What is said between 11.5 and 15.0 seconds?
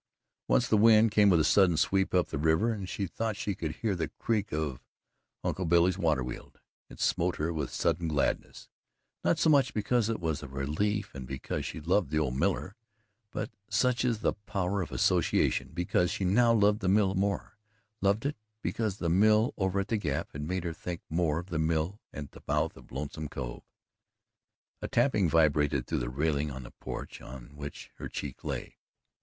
she loved the old miller, but such is the power of